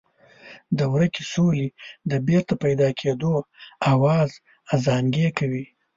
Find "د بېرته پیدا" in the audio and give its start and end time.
2.09-2.89